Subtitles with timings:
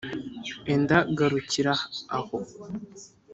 [0.73, 1.73] enda garukira
[2.17, 2.37] aho.’